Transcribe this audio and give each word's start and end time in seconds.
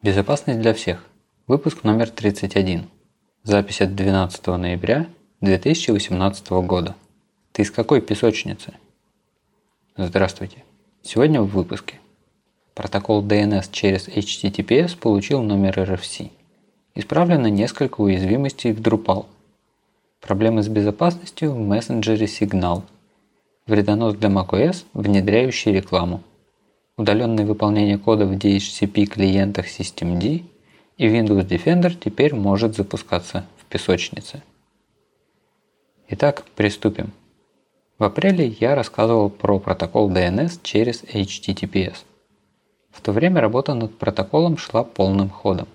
Безопасность 0.00 0.60
для 0.60 0.74
всех. 0.74 1.04
Выпуск 1.48 1.82
номер 1.82 2.08
31. 2.08 2.88
Запись 3.42 3.80
от 3.80 3.96
12 3.96 4.46
ноября 4.46 5.08
2018 5.40 6.50
года. 6.50 6.94
Ты 7.50 7.62
из 7.62 7.72
какой 7.72 8.00
песочницы? 8.00 8.74
Здравствуйте. 9.96 10.62
Сегодня 11.02 11.42
в 11.42 11.48
выпуске. 11.48 11.98
Протокол 12.76 13.26
DNS 13.26 13.70
через 13.72 14.06
HTTPS 14.06 14.96
получил 14.96 15.42
номер 15.42 15.76
RFC. 15.76 16.30
Исправлено 16.94 17.48
несколько 17.48 18.00
уязвимостей 18.00 18.72
в 18.72 18.80
Drupal. 18.80 19.26
Проблемы 20.20 20.62
с 20.62 20.68
безопасностью 20.68 21.50
в 21.50 21.58
мессенджере 21.58 22.26
Signal. 22.26 22.84
Вредонос 23.66 24.14
для 24.14 24.28
macOS, 24.28 24.84
внедряющий 24.92 25.72
рекламу 25.72 26.22
удаленное 26.98 27.46
выполнение 27.46 27.96
кода 27.96 28.26
в 28.26 28.32
DHCP 28.32 29.06
клиентах 29.06 29.68
Systemd 29.68 30.44
и 30.98 31.06
Windows 31.06 31.48
Defender 31.48 31.96
теперь 31.98 32.34
может 32.34 32.76
запускаться 32.76 33.46
в 33.56 33.64
песочнице. 33.66 34.42
Итак, 36.08 36.44
приступим. 36.56 37.12
В 37.98 38.04
апреле 38.04 38.48
я 38.60 38.74
рассказывал 38.74 39.30
про 39.30 39.58
протокол 39.60 40.10
DNS 40.10 40.58
через 40.62 41.04
HTTPS. 41.04 41.98
В 42.90 43.00
то 43.00 43.12
время 43.12 43.40
работа 43.40 43.72
над 43.74 43.96
протоколом 43.96 44.56
шла 44.56 44.82
полным 44.82 45.30
ходом. 45.30 45.68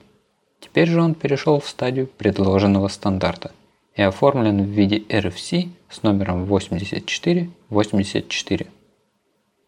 Теперь 0.60 0.90
же 0.90 1.02
он 1.02 1.16
перешел 1.16 1.62
в 1.62 1.70
стадию 1.70 2.08
предложенного 2.08 2.90
стандарта 2.90 3.52
и 3.96 4.02
оформлен 4.02 4.62
в 4.64 4.68
виде 4.68 5.00
RFC 5.00 5.70
с 5.90 6.04
номером 6.04 6.44
8484. 6.46 8.68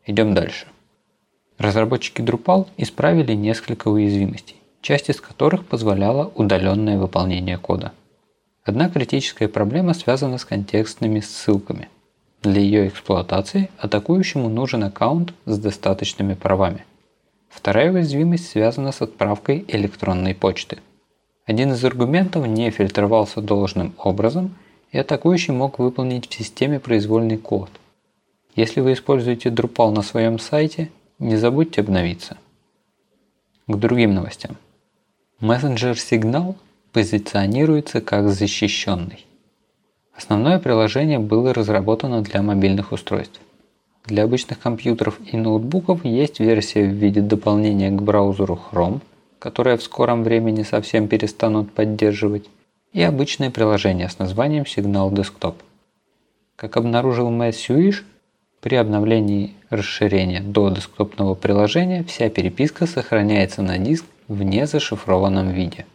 Идем 0.05 0.33
дальше. 0.33 0.67
Разработчики 1.57 2.21
Drupal 2.21 2.67
исправили 2.77 3.33
несколько 3.33 3.87
уязвимостей, 3.87 4.57
часть 4.81 5.09
из 5.09 5.21
которых 5.21 5.65
позволяла 5.65 6.31
удаленное 6.35 6.97
выполнение 6.97 7.57
кода. 7.57 7.93
Одна 8.63 8.89
критическая 8.89 9.47
проблема 9.47 9.93
связана 9.93 10.37
с 10.37 10.45
контекстными 10.45 11.19
ссылками. 11.21 11.89
Для 12.41 12.61
ее 12.61 12.87
эксплуатации 12.87 13.69
атакующему 13.77 14.49
нужен 14.49 14.83
аккаунт 14.83 15.33
с 15.45 15.57
достаточными 15.57 16.33
правами. 16.33 16.85
Вторая 17.49 17.91
уязвимость 17.91 18.49
связана 18.49 18.91
с 18.91 19.01
отправкой 19.01 19.63
электронной 19.67 20.35
почты. 20.35 20.79
Один 21.45 21.71
из 21.71 21.85
аргументов 21.85 22.45
не 22.47 22.69
фильтровался 22.69 23.39
должным 23.39 23.93
образом, 23.97 24.55
и 24.91 24.97
атакующий 24.97 25.53
мог 25.53 25.79
выполнить 25.79 26.29
в 26.29 26.33
системе 26.33 26.79
произвольный 26.79 27.37
код. 27.37 27.69
Если 28.55 28.81
вы 28.81 28.93
используете 28.93 29.49
Drupal 29.49 29.91
на 29.91 30.01
своем 30.01 30.39
сайте, 30.39 30.89
не 31.19 31.37
забудьте 31.37 31.81
обновиться. 31.81 32.37
К 33.67 33.75
другим 33.75 34.13
новостям. 34.13 34.57
Messenger 35.41 35.93
Signal 35.93 36.55
позиционируется 36.91 38.01
как 38.01 38.29
защищенный. 38.29 39.25
Основное 40.15 40.59
приложение 40.59 41.19
было 41.19 41.53
разработано 41.53 42.21
для 42.21 42.41
мобильных 42.41 42.91
устройств. 42.91 43.39
Для 44.05 44.23
обычных 44.23 44.59
компьютеров 44.59 45.19
и 45.31 45.35
ноутбуков 45.35 46.05
есть 46.05 46.39
версия 46.39 46.83
в 46.83 46.93
виде 46.93 47.21
дополнения 47.21 47.89
к 47.91 48.01
браузеру 48.01 48.59
Chrome, 48.71 49.01
которое 49.39 49.77
в 49.77 49.83
скором 49.83 50.23
времени 50.23 50.63
совсем 50.63 51.07
перестанут 51.07 51.71
поддерживать, 51.73 52.49
и 52.93 53.01
обычное 53.01 53.51
приложение 53.51 54.07
с 54.07 54.19
названием 54.19 54.63
Signal 54.63 55.11
Desktop. 55.11 55.55
Как 56.55 56.77
обнаружил 56.77 57.29
Мэтт 57.29 57.57
Сьюиш, 57.57 58.05
при 58.65 58.77
обновлении 58.77 59.53
расширения 59.69 60.41
до 60.41 60.71
десктопного 60.71 61.35
приложения 61.35 62.03
вся 62.03 62.31
переписка 62.31 62.87
сохраняется 62.87 63.61
на 63.61 63.77
диск 63.77 64.05
в 64.27 64.41
незашифрованном 64.41 65.51
виде. 65.51 65.85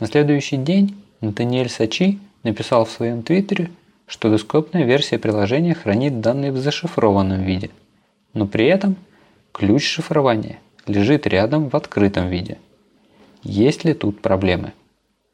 На 0.00 0.08
следующий 0.08 0.56
день 0.56 0.96
Натаниэль 1.20 1.70
Сачи 1.70 2.18
написал 2.42 2.84
в 2.84 2.90
своем 2.90 3.22
твиттере, 3.22 3.70
что 4.08 4.28
десктопная 4.28 4.82
версия 4.82 5.20
приложения 5.20 5.74
хранит 5.74 6.20
данные 6.20 6.50
в 6.50 6.56
зашифрованном 6.56 7.44
виде, 7.44 7.70
но 8.34 8.48
при 8.48 8.66
этом 8.66 8.96
ключ 9.52 9.86
шифрования 9.86 10.58
лежит 10.88 11.28
рядом 11.28 11.68
в 11.68 11.76
открытом 11.76 12.26
виде. 12.26 12.58
Есть 13.44 13.84
ли 13.84 13.94
тут 13.94 14.20
проблемы? 14.20 14.72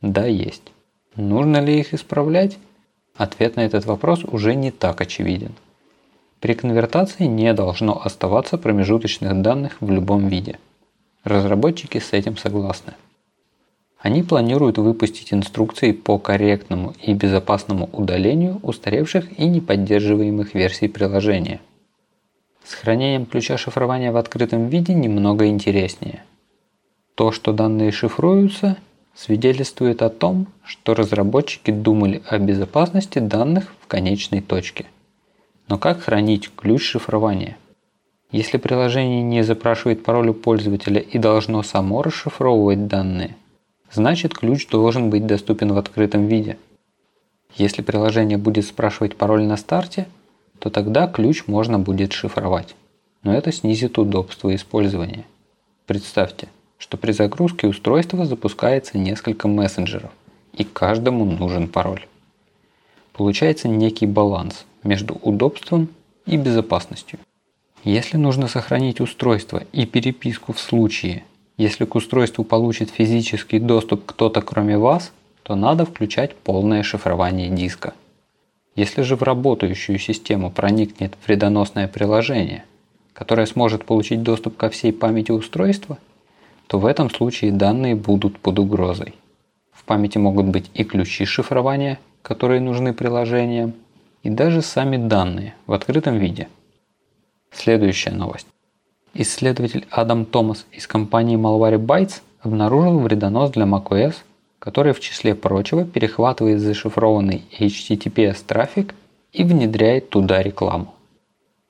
Да, 0.02 0.26
есть. 0.26 0.72
Нужно 1.16 1.62
ли 1.62 1.80
их 1.80 1.94
исправлять? 1.94 2.58
Ответ 3.16 3.56
на 3.56 3.62
этот 3.62 3.86
вопрос 3.86 4.24
уже 4.24 4.54
не 4.54 4.70
так 4.70 5.00
очевиден. 5.00 5.54
При 6.40 6.54
конвертации 6.54 7.24
не 7.24 7.52
должно 7.52 8.00
оставаться 8.00 8.58
промежуточных 8.58 9.42
данных 9.42 9.78
в 9.80 9.90
любом 9.90 10.28
виде. 10.28 10.58
Разработчики 11.24 11.98
с 11.98 12.12
этим 12.12 12.36
согласны. 12.36 12.94
Они 13.98 14.22
планируют 14.22 14.78
выпустить 14.78 15.34
инструкции 15.34 15.90
по 15.90 16.18
корректному 16.18 16.94
и 17.02 17.12
безопасному 17.12 17.90
удалению 17.92 18.60
устаревших 18.62 19.36
и 19.36 19.46
неподдерживаемых 19.46 20.54
версий 20.54 20.86
приложения. 20.86 21.60
С 22.62 22.74
хранением 22.74 23.26
ключа 23.26 23.56
шифрования 23.58 24.12
в 24.12 24.16
открытом 24.16 24.68
виде 24.68 24.94
немного 24.94 25.48
интереснее. 25.48 26.22
То, 27.16 27.32
что 27.32 27.52
данные 27.52 27.90
шифруются, 27.90 28.76
свидетельствует 29.16 30.02
о 30.02 30.10
том, 30.10 30.46
что 30.62 30.94
разработчики 30.94 31.72
думали 31.72 32.22
о 32.28 32.38
безопасности 32.38 33.18
данных 33.18 33.74
в 33.80 33.88
конечной 33.88 34.40
точке– 34.40 34.86
но 35.68 35.78
как 35.78 36.02
хранить 36.02 36.50
ключ 36.54 36.82
шифрования? 36.82 37.56
Если 38.30 38.58
приложение 38.58 39.22
не 39.22 39.42
запрашивает 39.42 40.02
пароль 40.02 40.30
у 40.30 40.34
пользователя 40.34 41.00
и 41.00 41.18
должно 41.18 41.62
само 41.62 42.02
расшифровывать 42.02 42.86
данные, 42.86 43.36
значит 43.90 44.34
ключ 44.34 44.68
должен 44.68 45.08
быть 45.10 45.26
доступен 45.26 45.72
в 45.72 45.78
открытом 45.78 46.26
виде. 46.26 46.58
Если 47.56 47.82
приложение 47.82 48.36
будет 48.36 48.66
спрашивать 48.66 49.16
пароль 49.16 49.44
на 49.44 49.56
старте, 49.56 50.06
то 50.58 50.70
тогда 50.70 51.06
ключ 51.06 51.46
можно 51.46 51.78
будет 51.78 52.12
шифровать. 52.12 52.74
Но 53.22 53.34
это 53.34 53.52
снизит 53.52 53.98
удобство 53.98 54.54
использования. 54.54 55.24
Представьте, 55.86 56.48
что 56.76 56.96
при 56.96 57.12
загрузке 57.12 57.66
устройства 57.66 58.26
запускается 58.26 58.98
несколько 58.98 59.48
мессенджеров, 59.48 60.10
и 60.52 60.64
каждому 60.64 61.24
нужен 61.24 61.68
пароль. 61.68 62.06
Получается 63.18 63.66
некий 63.66 64.06
баланс 64.06 64.64
между 64.84 65.14
удобством 65.22 65.88
и 66.24 66.36
безопасностью. 66.36 67.18
Если 67.82 68.16
нужно 68.16 68.46
сохранить 68.46 69.00
устройство 69.00 69.64
и 69.72 69.86
переписку 69.86 70.52
в 70.52 70.60
случае, 70.60 71.24
если 71.56 71.84
к 71.84 71.96
устройству 71.96 72.44
получит 72.44 72.90
физический 72.90 73.58
доступ 73.58 74.04
кто-то 74.06 74.40
кроме 74.40 74.78
вас, 74.78 75.10
то 75.42 75.56
надо 75.56 75.84
включать 75.84 76.36
полное 76.36 76.84
шифрование 76.84 77.48
диска. 77.48 77.94
Если 78.76 79.02
же 79.02 79.16
в 79.16 79.24
работающую 79.24 79.98
систему 79.98 80.52
проникнет 80.52 81.18
вредоносное 81.26 81.88
приложение, 81.88 82.62
которое 83.14 83.46
сможет 83.46 83.84
получить 83.84 84.22
доступ 84.22 84.56
ко 84.56 84.70
всей 84.70 84.92
памяти 84.92 85.32
устройства, 85.32 85.98
то 86.68 86.78
в 86.78 86.86
этом 86.86 87.10
случае 87.10 87.50
данные 87.50 87.96
будут 87.96 88.38
под 88.38 88.60
угрозой. 88.60 89.16
В 89.72 89.82
памяти 89.82 90.18
могут 90.18 90.46
быть 90.46 90.70
и 90.74 90.84
ключи 90.84 91.24
шифрования, 91.24 91.98
которые 92.28 92.60
нужны 92.60 92.92
приложениям, 92.92 93.72
и 94.22 94.28
даже 94.28 94.60
сами 94.60 94.98
данные 94.98 95.54
в 95.66 95.72
открытом 95.72 96.18
виде. 96.18 96.48
Следующая 97.50 98.10
новость. 98.10 98.46
Исследователь 99.14 99.86
Адам 99.90 100.26
Томас 100.26 100.66
из 100.70 100.86
компании 100.86 101.38
Malwarebytes 101.38 102.20
обнаружил 102.42 102.98
вредонос 102.98 103.52
для 103.52 103.64
macOS, 103.64 104.16
который 104.58 104.92
в 104.92 105.00
числе 105.00 105.34
прочего 105.34 105.86
перехватывает 105.86 106.60
зашифрованный 106.60 107.46
HTTPS 107.58 108.44
трафик 108.46 108.94
и 109.32 109.42
внедряет 109.42 110.10
туда 110.10 110.42
рекламу. 110.42 110.94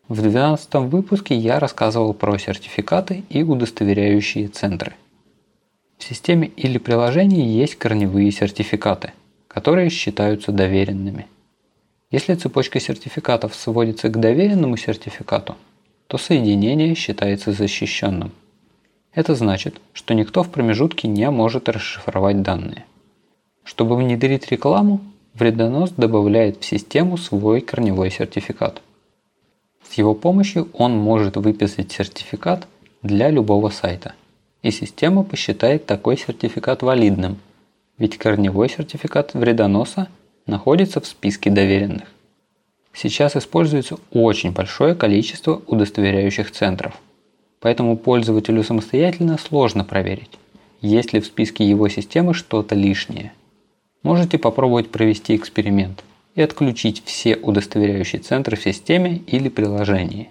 В 0.09 0.23
12 0.23 0.75
выпуске 0.91 1.37
я 1.37 1.61
рассказывал 1.61 2.15
про 2.15 2.37
сертификаты 2.37 3.23
и 3.29 3.45
удостоверяющие 3.45 4.49
центры. 4.49 4.95
В 5.99 6.05
системе 6.05 6.49
или 6.57 6.79
приложении 6.79 7.47
есть 7.47 7.77
корневые 7.77 8.33
сертификаты, 8.33 9.13
которые 9.49 9.91
считаются 9.91 10.53
доверенными– 10.53 11.27
если 12.11 12.35
цепочка 12.35 12.81
сертификатов 12.81 13.55
сводится 13.55 14.09
к 14.09 14.19
доверенному 14.19 14.79
сертификату, 14.79 15.57
то 16.07 16.17
соединение 16.17 16.95
считается 16.95 17.53
защищенным. 17.53 18.33
Это 19.13 19.35
значит, 19.35 19.79
что 19.93 20.15
никто 20.15 20.43
в 20.43 20.49
промежутке 20.51 21.07
не 21.07 21.31
может 21.31 21.69
расшифровать 21.69 22.41
данные. 22.41 22.87
Чтобы 23.63 23.97
внедрить 23.97 24.51
рекламу, 24.51 25.01
вредонос 25.35 25.91
добавляет 25.91 26.63
в 26.63 26.65
систему 26.65 27.19
свой 27.19 27.61
корневой 27.61 28.11
сертификат. 28.11 28.81
С 29.87 29.95
его 29.95 30.15
помощью 30.15 30.71
он 30.73 30.97
может 30.97 31.37
выписать 31.37 31.93
сертификат 31.93 32.67
для 33.03 33.29
любого 33.29 33.69
сайта, 33.69 34.15
и 34.63 34.71
система 34.71 35.25
посчитает 35.25 35.85
такой 35.85 36.17
сертификат 36.17 36.83
валидным, 36.83 37.37
ведь 37.99 38.17
корневой 38.17 38.69
сертификат 38.69 39.35
вредоноса 39.35 40.09
находится 40.47 41.01
в 41.01 41.07
списке 41.07 41.51
доверенных. 41.51 42.09
Сейчас 42.93 43.37
используется 43.37 43.99
очень 44.13 44.53
большое 44.53 44.95
количество 44.95 45.61
удостоверяющих 45.67 46.51
центров, 46.51 46.99
поэтому 47.61 47.97
пользователю 47.97 48.63
самостоятельно 48.65 49.39
сложно 49.39 49.85
проверить, 49.85 50.39
есть 50.81 51.13
ли 51.13 51.21
в 51.21 51.27
списке 51.27 51.69
его 51.69 51.89
системы 51.89 52.35
что-то 52.35 52.75
лишнее. 52.75 53.33
Можете 54.03 54.39
попробовать 54.39 54.91
провести 54.91 55.37
эксперимент 55.37 56.03
и 56.35 56.43
отключить 56.43 57.03
все 57.05 57.37
удостоверяющие 57.37 58.23
центры 58.23 58.57
в 58.57 58.63
системе 58.63 59.23
или 59.27 59.49
приложении. 59.49 60.31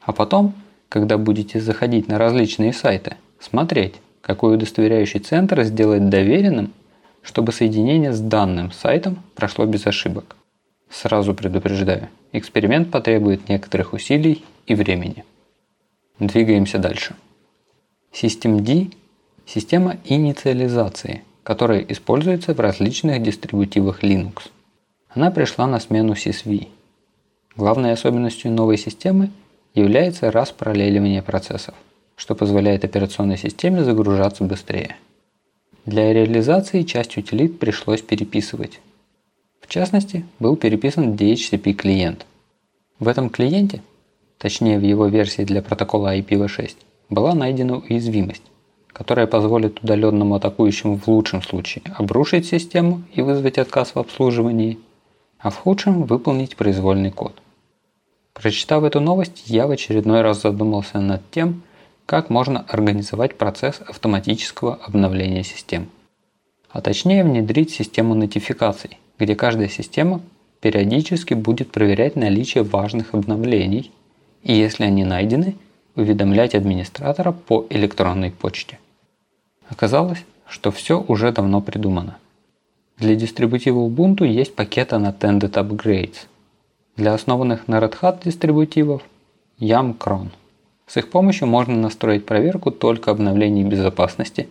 А 0.00 0.12
потом, 0.12 0.54
когда 0.88 1.18
будете 1.18 1.60
заходить 1.60 2.08
на 2.08 2.18
различные 2.18 2.72
сайты, 2.72 3.16
смотреть, 3.38 3.94
какой 4.20 4.54
удостоверяющий 4.56 5.20
центр 5.20 5.62
сделать 5.62 6.08
доверенным, 6.08 6.72
чтобы 7.22 7.52
соединение 7.52 8.12
с 8.12 8.20
данным 8.20 8.72
сайтом 8.72 9.22
прошло 9.34 9.66
без 9.66 9.86
ошибок. 9.86 10.36
Сразу 10.90 11.34
предупреждаю, 11.34 12.08
эксперимент 12.32 12.90
потребует 12.90 13.48
некоторых 13.48 13.92
усилий 13.92 14.44
и 14.66 14.74
времени. 14.74 15.24
Двигаемся 16.18 16.78
дальше. 16.78 17.14
Systemd– 18.12 18.94
система 19.46 19.96
инициализации, 20.04 21.22
которая 21.42 21.80
используется 21.80 22.54
в 22.54 22.60
различных 22.60 23.22
дистрибутивах 23.22 24.02
Linux. 24.02 24.50
Она 25.08 25.30
пришла 25.30 25.66
на 25.66 25.80
смену 25.80 26.14
sysv. 26.14 26.68
Главной 27.56 27.92
особенностью 27.92 28.50
новой 28.50 28.78
системы 28.78 29.30
является 29.74 30.30
распараллеливание 30.30 31.22
процессов, 31.22 31.74
что 32.16 32.34
позволяет 32.34 32.84
операционной 32.84 33.38
системе 33.38 33.84
загружаться 33.84 34.44
быстрее. 34.44 34.96
Для 35.86 36.12
реализации 36.12 36.82
часть 36.82 37.16
утилит 37.16 37.58
пришлось 37.58 38.02
переписывать. 38.02 38.80
В 39.62 39.66
частности, 39.66 40.26
был 40.38 40.56
переписан 40.56 41.14
DHCP 41.14 41.72
клиент. 41.72 42.26
В 42.98 43.08
этом 43.08 43.30
клиенте, 43.30 43.82
точнее 44.36 44.78
в 44.78 44.82
его 44.82 45.06
версии 45.06 45.42
для 45.42 45.62
протокола 45.62 46.16
IPv6, 46.18 46.76
была 47.08 47.34
найдена 47.34 47.78
уязвимость, 47.78 48.42
которая 48.88 49.26
позволит 49.26 49.82
удаленному 49.82 50.34
атакующему 50.34 50.98
в 50.98 51.08
лучшем 51.08 51.42
случае 51.42 51.82
обрушить 51.96 52.46
систему 52.46 53.02
и 53.14 53.22
вызвать 53.22 53.56
отказ 53.56 53.94
в 53.94 53.98
обслуживании, 53.98 54.78
а 55.38 55.48
в 55.48 55.56
худшем 55.56 56.02
выполнить 56.02 56.56
произвольный 56.56 57.10
код. 57.10 57.40
Прочитав 58.34 58.84
эту 58.84 59.00
новость, 59.00 59.44
я 59.46 59.66
в 59.66 59.70
очередной 59.70 60.20
раз 60.20 60.42
задумался 60.42 61.00
над 61.00 61.22
тем, 61.30 61.62
как 62.10 62.28
можно 62.28 62.64
организовать 62.66 63.38
процесс 63.38 63.80
автоматического 63.86 64.80
обновления 64.84 65.44
систем. 65.44 65.88
А 66.68 66.80
точнее 66.80 67.22
внедрить 67.22 67.70
систему 67.70 68.16
нотификаций, 68.16 68.98
где 69.16 69.36
каждая 69.36 69.68
система 69.68 70.20
периодически 70.60 71.34
будет 71.34 71.70
проверять 71.70 72.16
наличие 72.16 72.64
важных 72.64 73.14
обновлений, 73.14 73.92
и 74.42 74.52
если 74.52 74.86
они 74.86 75.04
найдены– 75.04 75.54
уведомлять 75.94 76.56
администратора 76.56 77.30
по 77.30 77.64
электронной 77.70 78.32
почте. 78.32 78.80
Оказалось, 79.68 80.24
что 80.48 80.72
все 80.72 81.00
уже 81.00 81.30
давно 81.30 81.60
придумано. 81.60 82.18
Для 82.98 83.14
дистрибутива 83.14 83.78
Ubuntu 83.78 84.26
есть 84.26 84.56
пакет 84.56 84.92
Unattended 84.92 85.52
Upgrades. 85.52 86.26
Для 86.96 87.14
основанных 87.14 87.68
на 87.68 87.78
Red 87.78 88.00
Hat 88.00 88.24
дистрибутивов– 88.24 89.02
YAMCron. 89.60 90.30
С 90.90 90.96
их 90.96 91.08
помощью 91.08 91.46
можно 91.46 91.76
настроить 91.76 92.26
проверку 92.26 92.72
только 92.72 93.12
обновлений 93.12 93.62
безопасности, 93.62 94.48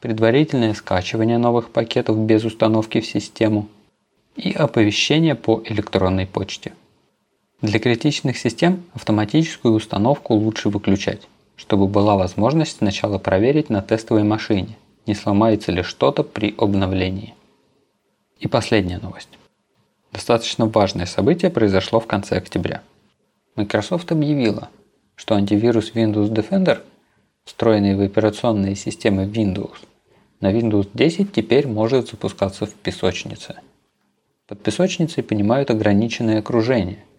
предварительное 0.00 0.72
скачивание 0.72 1.36
новых 1.36 1.68
пакетов 1.68 2.18
без 2.20 2.42
установки 2.42 3.02
в 3.02 3.06
систему 3.06 3.68
и 4.34 4.50
оповещение 4.52 5.34
по 5.34 5.62
электронной 5.66 6.26
почте. 6.26 6.72
Для 7.60 7.78
критичных 7.78 8.38
систем 8.38 8.82
автоматическую 8.94 9.74
установку 9.74 10.32
лучше 10.32 10.70
выключать, 10.70 11.28
чтобы 11.54 11.86
была 11.86 12.16
возможность 12.16 12.78
сначала 12.78 13.18
проверить 13.18 13.68
на 13.68 13.82
тестовой 13.82 14.22
машине, 14.22 14.78
не 15.04 15.14
сломается 15.14 15.70
ли 15.70 15.82
что-то 15.82 16.22
при 16.22 16.54
обновлении. 16.56 17.34
И 18.40 18.48
последняя 18.48 19.00
новость. 19.00 19.38
Достаточно 20.12 20.64
важное 20.64 21.04
событие 21.04 21.50
произошло 21.50 22.00
в 22.00 22.06
конце 22.06 22.38
октября. 22.38 22.80
Microsoft 23.54 24.10
объявила, 24.12 24.70
что 25.16 25.34
антивирус 25.34 25.92
Windows 25.94 26.30
Defender, 26.30 26.80
встроенный 27.44 27.96
в 27.96 28.00
операционные 28.00 28.74
системы 28.74 29.24
Windows, 29.24 29.76
на 30.40 30.52
Windows 30.52 30.88
10 30.94 31.32
теперь 31.32 31.66
может 31.66 32.08
запускаться 32.08 32.66
в 32.66 32.74
песочнице. 32.74 33.56
Под 34.46 34.62
песочницей 34.62 35.22
понимают 35.22 35.70
ограниченное 35.70 36.38
окружение– 36.38 36.98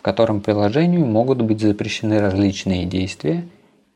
в 0.00 0.02
котором 0.02 0.40
приложению 0.40 1.04
могут 1.04 1.42
быть 1.42 1.60
запрещены 1.60 2.20
различные 2.20 2.86
действия 2.86 3.46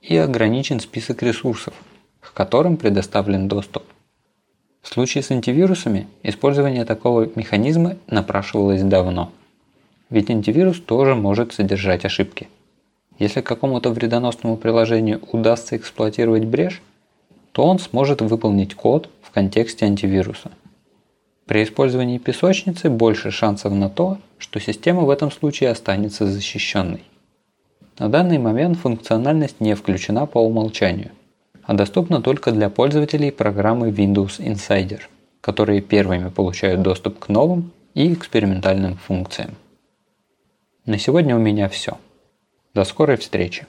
и 0.02 0.14
ограничен 0.18 0.78
список 0.78 1.22
ресурсов, 1.22 1.72
к 2.20 2.34
которым 2.34 2.76
предоставлен 2.76 3.48
доступ. 3.48 3.84
В 4.82 4.88
случае 4.88 5.22
с 5.22 5.30
антивирусами 5.30 6.06
использование 6.22 6.84
такого 6.84 7.30
механизма 7.36 7.96
напрашивалось 8.06 8.82
давно. 8.82 9.32
Ведь 10.10 10.28
антивирус 10.28 10.78
тоже 10.78 11.14
может 11.14 11.54
содержать 11.54 12.04
ошибки. 12.04 12.48
Если 13.18 13.40
какому-то 13.40 13.90
вредоносному 13.90 14.56
приложению 14.56 15.20
удастся 15.32 15.76
эксплуатировать 15.76 16.44
брешь, 16.44 16.82
то 17.52 17.64
он 17.64 17.78
сможет 17.78 18.20
выполнить 18.20 18.74
код 18.74 19.08
в 19.22 19.30
контексте 19.30 19.86
антивируса– 19.86 20.50
при 21.46 21.62
использовании 21.62 22.16
песочницы 22.16 22.88
больше 22.88 23.30
шансов 23.30 23.72
на 23.74 23.90
то, 23.90 24.16
что 24.38 24.60
система 24.60 25.02
в 25.02 25.10
этом 25.10 25.30
случае 25.30 25.70
останется 25.70 26.26
защищенной. 26.26 27.02
На 27.98 28.08
данный 28.08 28.38
момент 28.38 28.78
функциональность 28.78 29.60
не 29.60 29.74
включена 29.74 30.24
по 30.24 30.38
умолчанию, 30.38 31.10
а 31.62 31.74
доступна 31.74 32.22
только 32.22 32.50
для 32.50 32.70
пользователей 32.70 33.30
программы 33.30 33.90
Windows 33.90 34.38
Insider, 34.40 35.00
которые 35.42 35.82
первыми 35.82 36.30
получают 36.30 36.80
доступ 36.80 37.18
к 37.18 37.28
новым 37.28 37.72
и 37.92 38.12
экспериментальным 38.14 38.96
функциям. 38.96 39.50
На 40.86 40.98
сегодня 40.98 41.36
у 41.36 41.38
меня 41.38 41.68
все. 41.68 41.98
До 42.74 42.84
скорой 42.84 43.16
встречи! 43.16 43.66